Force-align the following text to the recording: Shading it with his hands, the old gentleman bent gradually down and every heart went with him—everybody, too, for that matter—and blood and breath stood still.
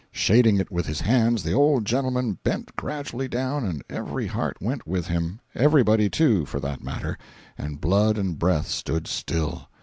Shading 0.11 0.57
it 0.59 0.71
with 0.71 0.87
his 0.87 1.01
hands, 1.01 1.43
the 1.43 1.53
old 1.53 1.85
gentleman 1.85 2.39
bent 2.43 2.75
gradually 2.75 3.27
down 3.27 3.63
and 3.63 3.83
every 3.87 4.25
heart 4.25 4.57
went 4.59 4.87
with 4.87 5.05
him—everybody, 5.05 6.09
too, 6.09 6.43
for 6.47 6.59
that 6.59 6.83
matter—and 6.83 7.79
blood 7.79 8.17
and 8.17 8.39
breath 8.39 8.67
stood 8.67 9.05
still. 9.05 9.69